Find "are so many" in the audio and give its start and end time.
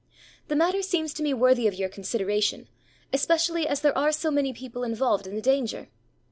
3.95-4.51